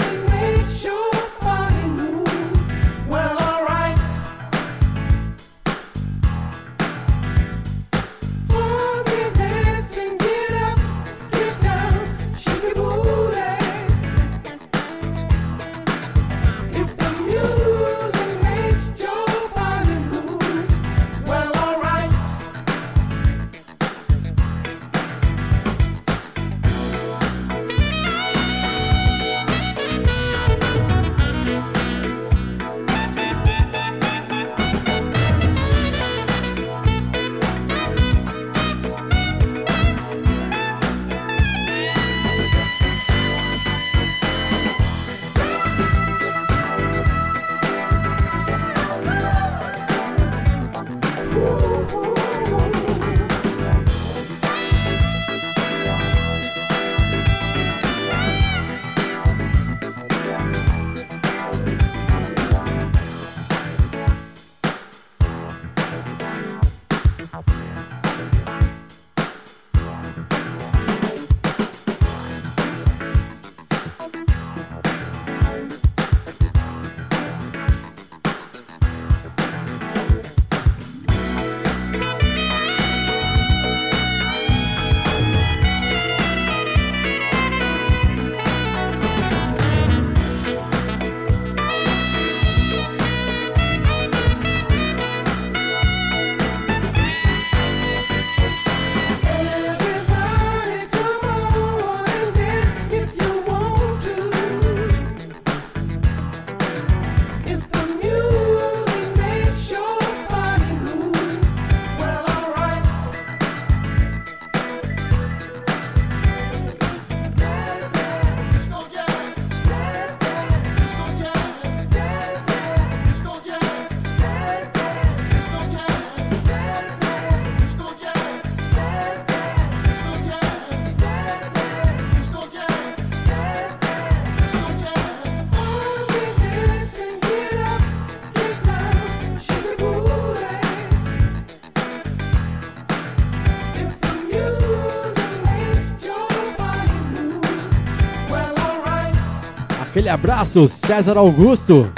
Aquele 150.05 150.16
abraço, 150.16 150.68
César 150.68 151.16
Augusto, 151.16 151.90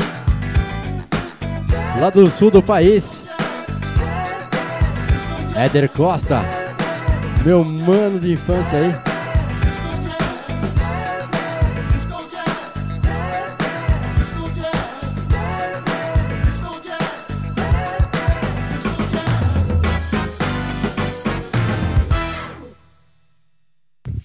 lá 1.99 2.09
do 2.09 2.31
sul 2.31 2.53
do 2.53 2.63
país. 2.63 3.25
Éder 5.57 5.89
Costa, 5.91 6.41
meu 7.45 7.65
mano 7.65 8.21
de 8.21 8.35
infância 8.35 8.79
aí. 8.79 8.95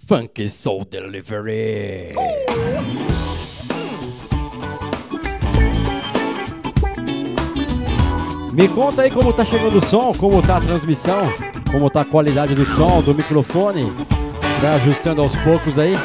Funky 0.08 0.52
Soul 0.52 0.86
Delivery. 0.86 2.14
Me 8.52 8.68
conta 8.68 9.04
aí 9.04 9.12
como 9.12 9.32
tá 9.32 9.46
chegando 9.46 9.78
o 9.78 9.86
som, 9.86 10.14
como 10.14 10.42
tá 10.42 10.58
a 10.58 10.62
transmissão, 10.62 11.32
como 11.72 11.90
tá 11.90 12.02
a 12.02 12.06
qualidade 12.06 12.54
do 12.54 12.66
som, 12.66 13.02
do 13.02 13.16
microfone. 13.16 13.92
Vai 14.62 14.76
ajustando 14.76 15.22
aos 15.22 15.36
poucos 15.38 15.80
aí. 15.80 15.96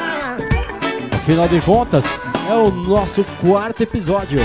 Afinal 1.13 1.49
de 1.49 1.61
contas, 1.61 2.05
é 2.49 2.55
o 2.55 2.71
nosso 2.71 3.25
quarto 3.41 3.83
episódio. 3.83 4.41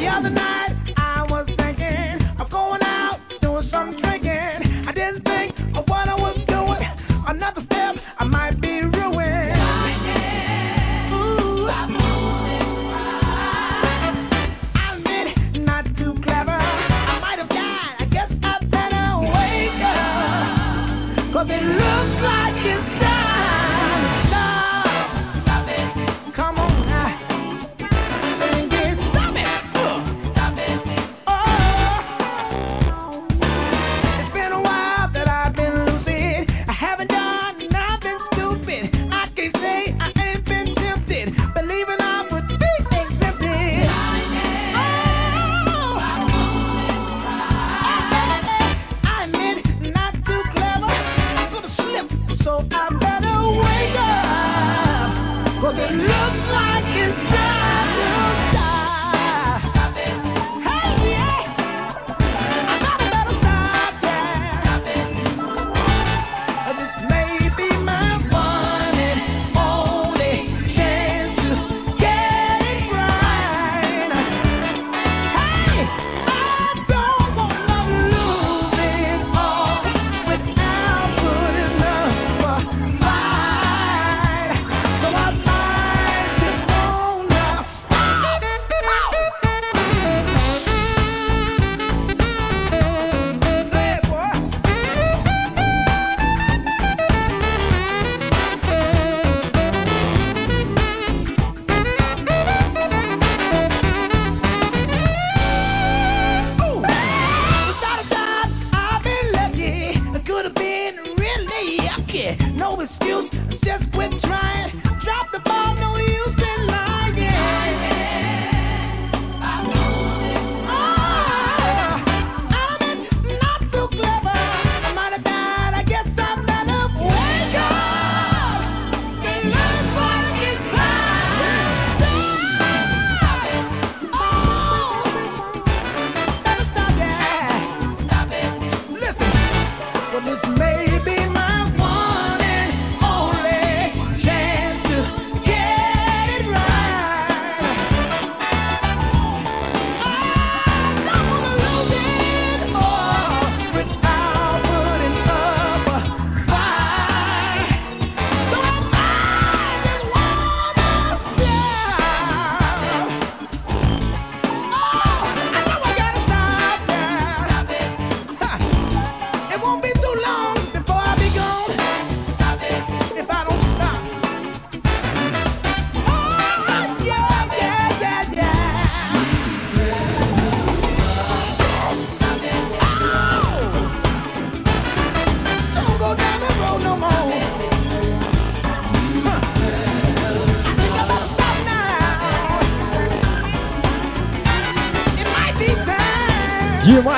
Yeah, 0.00 0.47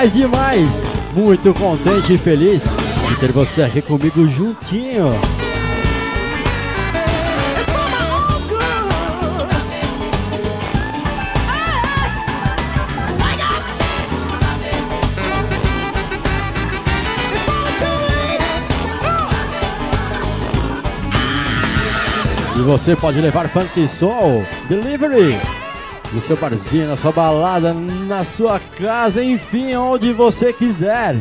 demais, 0.09 0.13
demais. 0.13 0.69
Muito 1.15 1.53
contente 1.53 2.15
e 2.15 2.19
feliz 2.19 2.63
de 2.63 3.17
ter 3.19 3.33
você 3.33 3.63
aqui 3.63 3.83
comigo 3.83 4.27
juntinho. 4.29 5.11
E 22.57 22.63
você 22.63 22.95
pode 22.95 23.21
levar 23.21 23.49
funk 23.49 23.89
soul, 23.89 24.47
delivery 24.69 25.60
no 26.13 26.21
seu 26.21 26.37
barzinho, 26.37 26.89
na 26.89 26.97
sua 26.97 27.13
balada, 27.13 27.73
na 27.75 28.25
sua 28.25 28.59
casa, 28.59 29.23
enfim, 29.23 29.75
onde 29.75 30.13
você 30.13 30.53
quiser. 30.53 31.17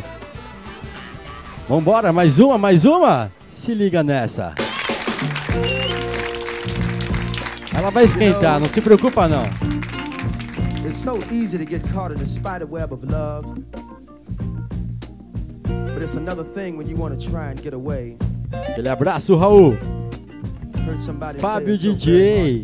Vambora, 1.68 2.12
mais 2.12 2.40
uma, 2.40 2.58
mais 2.58 2.86
uma? 2.86 3.32
Se 3.52 3.74
liga 3.74 4.02
nessa. 4.04 4.56
Ela 7.76 7.92
vai 7.92 8.06
esquentar, 8.06 8.60
não 8.60 8.68
se 8.68 8.82
preocupa 8.82 9.28
não. 9.28 9.44
It's 10.86 10.98
so 10.98 11.20
easy 11.32 11.58
to 11.58 11.70
get 11.70 11.84
caught 11.94 12.12
in 12.12 12.18
the 12.18 12.26
spider 12.26 12.66
web 12.66 12.92
of 12.92 13.06
love. 13.06 13.46
But 15.94 16.02
it's 16.02 16.16
another 16.16 16.44
thing 16.44 16.78
when 16.78 16.90
you 16.90 16.98
want 16.98 17.20
to 17.20 17.30
try 17.30 17.52
and 17.52 17.62
get 17.62 17.74
away. 17.74 18.18
Aquele 18.52 18.90
abraço, 18.90 19.36
Raul. 19.36 19.78
Fábio 21.40 21.78
DJ. 21.78 22.64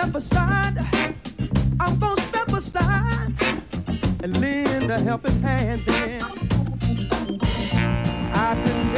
step 0.00 0.14
aside. 0.14 0.86
I'm 1.78 1.98
gonna 1.98 2.20
step 2.22 2.48
aside 2.48 3.34
and 4.22 4.40
lend 4.40 4.90
a 4.90 4.98
helping 4.98 5.42
hand. 5.42 5.82
Then 5.84 6.22
I 8.32 8.54
can 8.64 8.89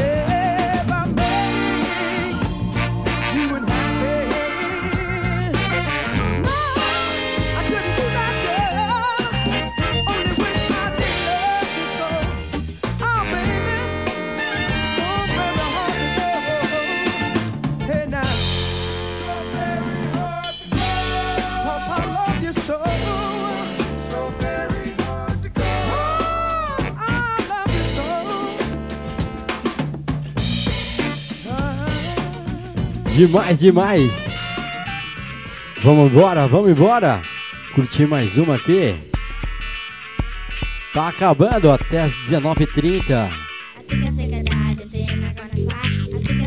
Demais, 33.23 33.61
demais. 33.61 34.13
Vamos 35.81 36.11
embora, 36.11 36.49
vamos 36.49 36.71
embora. 36.71 37.23
Curtir 37.73 38.09
mais 38.09 38.37
uma 38.37 38.57
aqui. 38.57 38.97
Tá 40.93 41.07
acabando 41.07 41.71
até 41.71 42.01
as 42.01 42.13
19h30. 42.15 43.31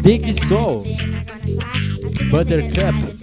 Big 0.01 0.33
Soul. 0.45 0.83
Buttercup. 2.29 3.15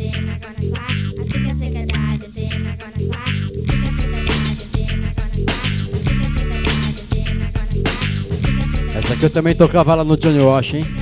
Essa 8.94 9.12
aqui 9.12 9.24
eu 9.24 9.30
também 9.30 9.54
tocava 9.54 9.94
lá 9.96 10.04
no 10.04 10.16
Johnny 10.16 10.40
Wash, 10.40 10.72
hein? 10.72 11.01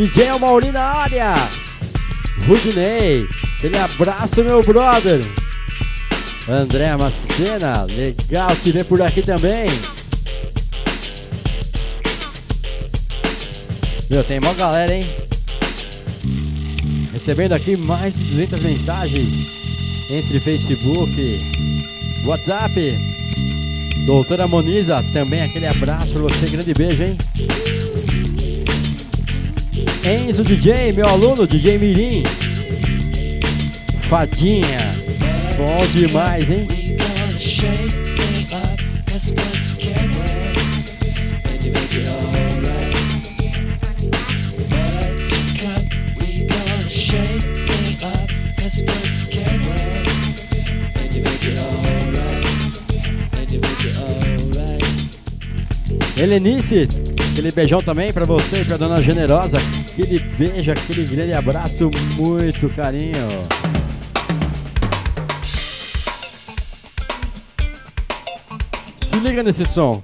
DJ 0.00 0.28
é 0.28 0.38
Mauri 0.38 0.72
na 0.72 0.82
área. 0.82 1.34
Rudinei, 2.46 3.28
aquele 3.58 3.76
abraço, 3.76 4.42
meu 4.42 4.62
brother. 4.62 5.20
André 6.48 6.96
Macena, 6.96 7.82
legal 7.82 8.48
te 8.56 8.72
ver 8.72 8.86
por 8.86 9.02
aqui 9.02 9.20
também. 9.20 9.68
Meu, 14.08 14.24
tem 14.24 14.40
mó 14.40 14.54
galera, 14.54 14.94
hein? 14.94 15.04
Recebendo 17.12 17.52
aqui 17.52 17.76
mais 17.76 18.16
de 18.16 18.24
200 18.24 18.62
mensagens 18.62 19.46
entre 20.08 20.40
Facebook, 20.40 22.24
WhatsApp. 22.24 22.74
Doutora 24.06 24.48
Moniza, 24.48 25.04
também 25.12 25.42
aquele 25.42 25.66
abraço 25.66 26.14
pra 26.14 26.22
você, 26.22 26.46
grande 26.46 26.72
beijo, 26.72 27.02
hein? 27.02 27.18
Enzo 30.04 30.42
DJ, 30.42 30.92
meu 30.92 31.06
aluno, 31.06 31.46
DJ 31.46 31.76
Mirim. 31.76 32.22
Fadinha, 34.08 34.90
bom 35.56 35.86
demais, 35.94 36.50
hein? 36.50 36.66
Helenice, 56.16 56.86
aquele 57.32 57.50
beijão 57.50 57.82
também 57.82 58.12
pra 58.12 58.26
você 58.26 58.60
e 58.60 58.64
pra 58.64 58.76
dona 58.76 59.00
Generosa 59.02 59.58
aquele 60.00 60.18
beijo, 60.18 60.72
aquele 60.72 61.04
grande 61.04 61.32
abraço, 61.34 61.90
muito 62.16 62.68
carinho. 62.70 63.28
Se 69.04 69.16
liga 69.18 69.42
nesse 69.42 69.66
som. 69.66 70.02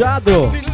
fechado. 0.00 0.69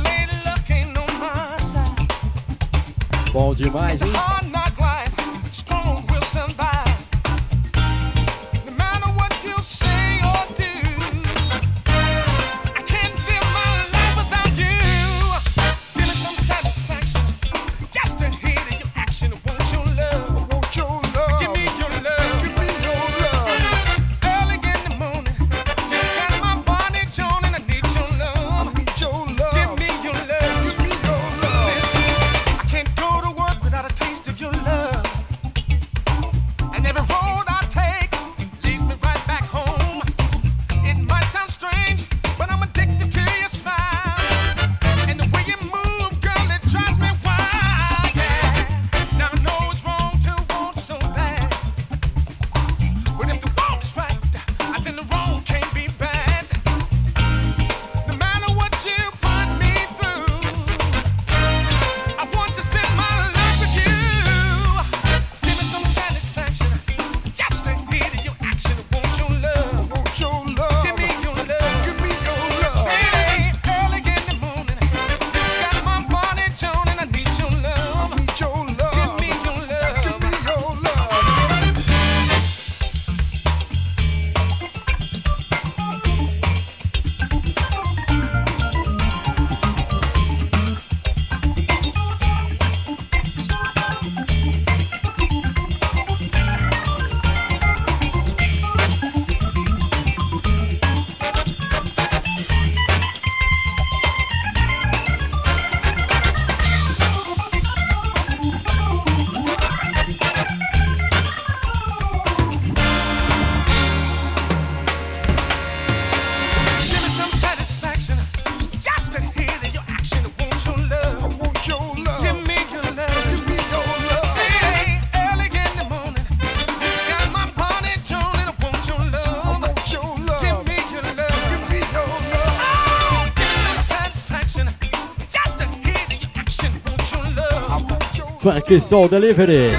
Black 138.66 138.80
Soul 138.80 139.08
Delivery. 139.08 139.70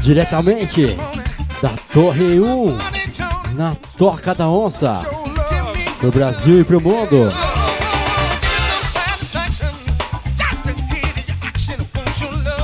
Diretamente 0.00 0.96
da 1.60 1.70
Torre 1.92 2.38
1, 2.38 2.78
na 3.56 3.76
Toca 3.98 4.32
da 4.32 4.48
Onça, 4.48 5.04
pro 5.98 6.12
Brasil 6.12 6.60
e 6.60 6.64
pro 6.64 6.80
mundo. 6.80 7.32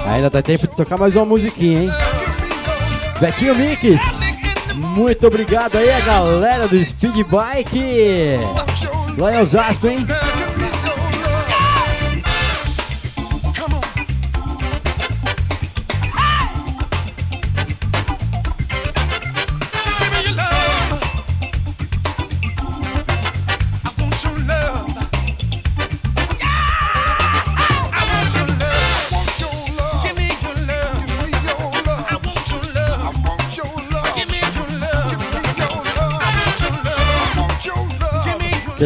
Ainda 0.06 0.30
dá 0.30 0.40
tempo 0.40 0.68
de 0.68 0.76
tocar 0.76 0.96
mais 0.96 1.16
uma 1.16 1.24
musiquinha, 1.24 1.82
hein? 1.82 1.90
Betinho 3.18 3.56
Mix, 3.56 4.00
muito 4.74 5.26
obrigado 5.26 5.76
aí 5.76 5.90
a 5.90 6.00
galera 6.00 6.68
do 6.68 6.82
Speed 6.84 7.26
Bike. 7.26 8.38
Lá 9.18 9.34
em 9.34 9.38
Osasco, 9.38 9.88
hein? 9.88 10.06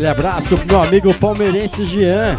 Aquele 0.06 0.20
abraço 0.20 0.56
pro 0.56 0.66
meu 0.68 0.82
amigo 0.82 1.14
palmeirense 1.14 1.82
Jean. 1.82 2.38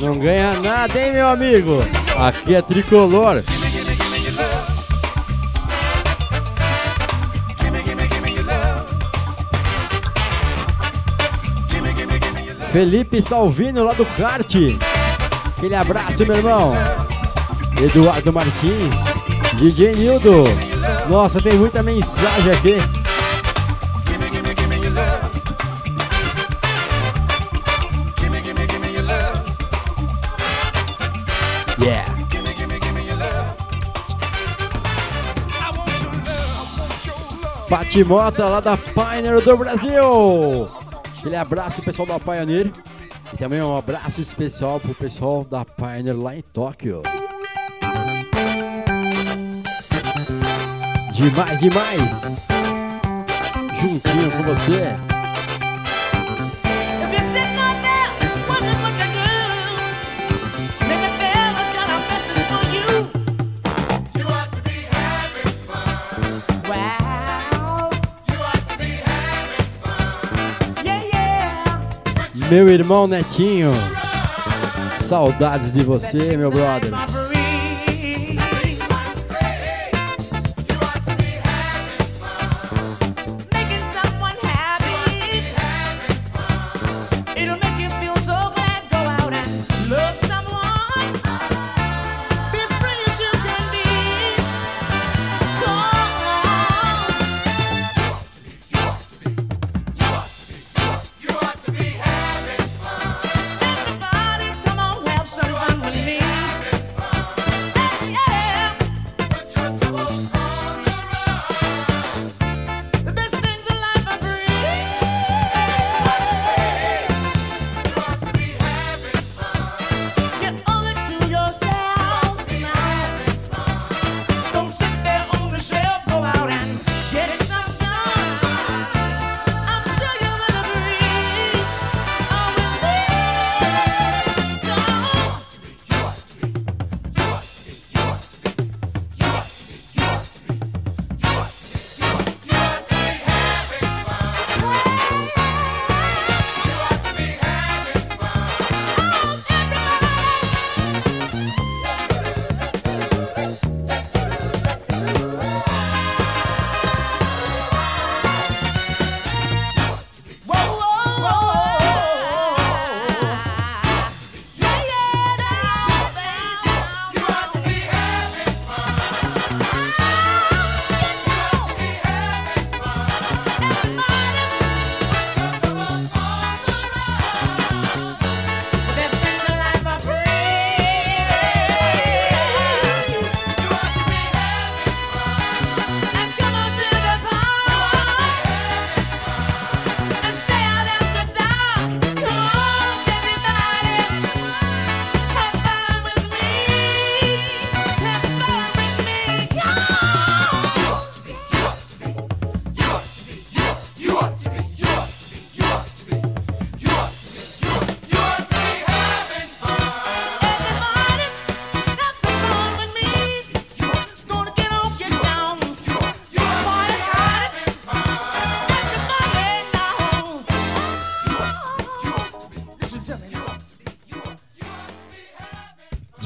Não 0.00 0.16
ganha 0.20 0.54
nada, 0.60 1.00
hein, 1.00 1.12
meu 1.12 1.28
amigo? 1.28 1.84
Aqui 2.16 2.54
é 2.54 2.62
tricolor. 2.62 3.42
Felipe 12.72 13.20
Salvino 13.20 13.82
lá 13.82 13.94
do 13.94 14.06
kart. 14.16 14.54
Aquele 15.56 15.74
abraço, 15.74 16.24
meu 16.24 16.36
irmão. 16.36 16.72
Eduardo 17.82 18.32
Martins, 18.32 18.94
DJ 19.54 19.96
Nildo. 19.96 20.44
Nossa, 21.08 21.42
tem 21.42 21.54
muita 21.54 21.82
mensagem 21.82 22.52
aqui. 22.52 22.97
Patimota 37.68 38.46
lá 38.46 38.60
da 38.60 38.76
Pioneer 38.76 39.42
do 39.42 39.56
Brasil. 39.56 40.68
Aquele 41.18 41.36
abraço 41.36 41.82
pessoal 41.82 42.06
da 42.08 42.18
Pioneer 42.18 42.70
e 43.32 43.36
também 43.36 43.60
um 43.60 43.76
abraço 43.76 44.22
especial 44.22 44.80
pro 44.80 44.94
pessoal 44.94 45.44
da 45.44 45.64
Pioneer 45.64 46.16
lá 46.16 46.34
em 46.34 46.42
Tóquio. 46.42 47.02
Demais, 51.12 51.60
demais. 51.60 52.10
Juntinho 53.80 54.30
com 54.30 54.42
você. 54.44 55.17
Meu 72.50 72.66
irmão 72.70 73.06
Netinho, 73.06 73.72
saudades 74.96 75.70
de 75.70 75.82
você, 75.82 76.34
meu 76.34 76.50
brother. 76.50 77.37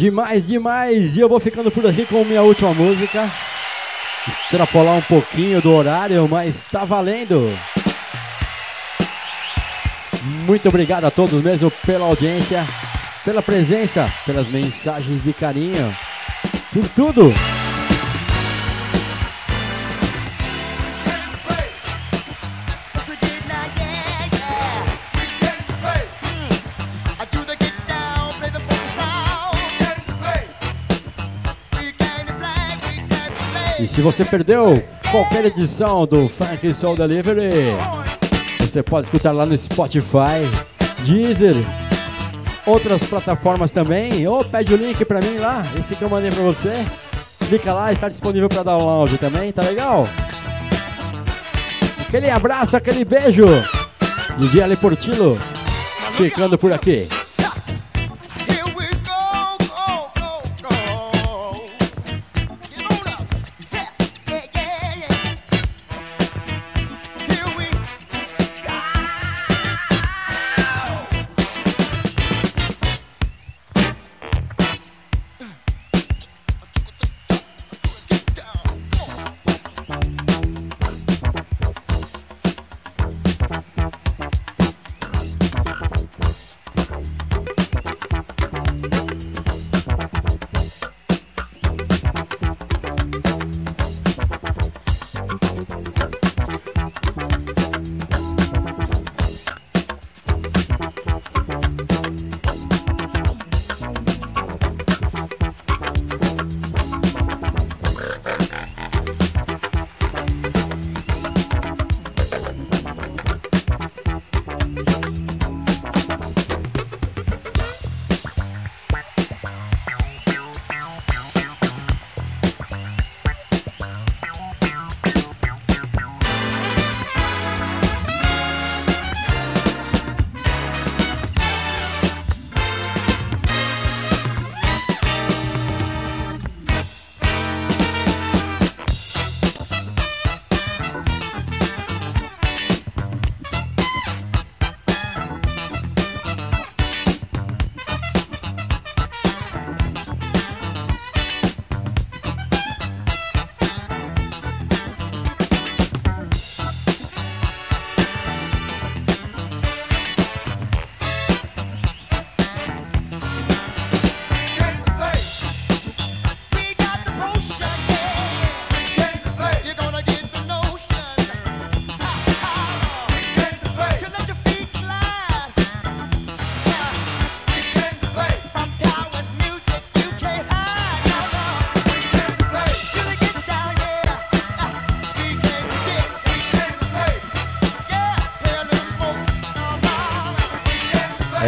Demais, 0.02 0.48
demais! 0.48 1.16
E 1.16 1.20
eu 1.20 1.28
vou 1.28 1.38
ficando 1.38 1.70
por 1.70 1.86
aqui 1.86 2.04
com 2.04 2.24
minha 2.24 2.42
última 2.42 2.74
música. 2.74 3.30
Extrapolar 4.26 4.98
um 4.98 5.02
pouquinho 5.02 5.62
do 5.62 5.72
horário, 5.72 6.26
mas 6.28 6.64
tá 6.72 6.84
valendo! 6.84 7.56
Muito 10.44 10.68
obrigado 10.68 11.04
a 11.04 11.10
todos 11.12 11.40
mesmo 11.40 11.70
pela 11.86 12.06
audiência, 12.06 12.66
pela 13.24 13.40
presença, 13.40 14.12
pelas 14.26 14.48
mensagens 14.48 15.22
de 15.22 15.32
carinho, 15.32 15.96
por 16.72 16.88
tudo! 16.88 17.32
E 33.78 33.86
se 33.86 34.00
você 34.00 34.24
perdeu 34.24 34.82
qualquer 35.10 35.44
edição 35.44 36.06
do 36.06 36.28
Funk 36.28 36.72
Soul 36.72 36.96
Delivery, 36.96 37.74
você 38.60 38.82
pode 38.82 39.06
escutar 39.06 39.32
lá 39.32 39.44
no 39.44 39.56
Spotify, 39.56 40.42
Deezer, 41.04 41.56
outras 42.66 43.02
plataformas 43.04 43.70
também. 43.70 44.26
Ou 44.26 44.44
pede 44.44 44.72
o 44.74 44.76
link 44.76 45.04
pra 45.04 45.20
mim 45.20 45.38
lá, 45.38 45.64
esse 45.78 45.96
que 45.96 46.02
eu 46.02 46.10
mandei 46.10 46.30
pra 46.30 46.42
você. 46.42 46.84
Clica 47.48 47.72
lá, 47.72 47.92
está 47.92 48.08
disponível 48.08 48.48
para 48.48 48.62
download 48.62 49.18
também, 49.18 49.52
tá 49.52 49.62
legal? 49.62 50.06
Aquele 52.00 52.30
abraço, 52.30 52.76
aquele 52.76 53.04
beijo. 53.04 53.46
DJ 54.38 54.62
Ale 54.62 54.76
Portillo, 54.76 55.38
ficando 56.16 56.56
por 56.56 56.72
aqui. 56.72 57.08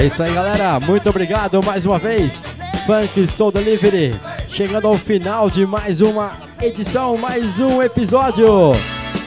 É 0.04 0.06
isso 0.06 0.22
aí, 0.22 0.34
galera. 0.34 0.78
Muito 0.80 1.08
obrigado 1.08 1.62
mais 1.62 1.86
uma 1.86 1.98
vez. 1.98 2.42
Funk 2.84 3.26
Soul 3.26 3.50
Delivery. 3.50 4.12
Chegando 4.50 4.86
ao 4.86 4.96
final 4.96 5.48
de 5.48 5.64
mais 5.64 6.02
uma 6.02 6.32
edição, 6.60 7.16
mais 7.16 7.58
um 7.58 7.82
episódio. 7.82 8.72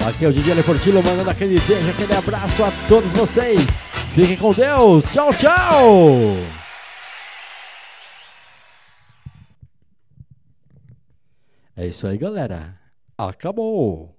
Aqui 0.07 0.23
é 0.23 0.27
o 0.27 0.31
DJ 0.31 0.53
Leportilo 0.53 1.01
mandando 1.01 1.31
aquele 1.31 1.59
beijo, 1.61 1.89
aquele 1.89 2.13
abraço 2.13 2.63
a 2.63 2.71
todos 2.87 3.11
vocês. 3.13 3.59
Fiquem 4.13 4.37
com 4.37 4.53
Deus. 4.53 5.05
Tchau, 5.11 5.33
tchau. 5.33 6.37
É 11.75 11.87
isso 11.87 12.05
aí, 12.05 12.19
galera. 12.19 12.79
Acabou. 13.17 14.16